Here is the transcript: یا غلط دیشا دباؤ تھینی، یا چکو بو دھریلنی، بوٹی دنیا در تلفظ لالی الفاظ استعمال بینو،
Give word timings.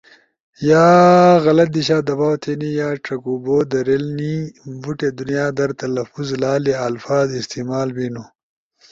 یا 0.69 0.87
غلط 1.45 1.69
دیشا 1.75 1.97
دباؤ 2.09 2.33
تھینی، 2.41 2.69
یا 2.79 2.89
چکو 3.05 3.33
بو 3.43 3.55
دھریلنی، 3.71 4.35
بوٹی 4.81 5.09
دنیا 5.19 5.45
در 5.57 5.69
تلفظ 5.79 6.27
لالی 6.41 6.73
الفاظ 6.87 7.27
استعمال 7.41 7.87
بینو، 7.95 8.23